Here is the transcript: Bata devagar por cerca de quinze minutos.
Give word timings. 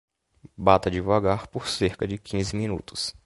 Bata 0.57 0.89
devagar 0.89 1.45
por 1.49 1.67
cerca 1.67 2.07
de 2.07 2.17
quinze 2.17 2.55
minutos. 2.57 3.13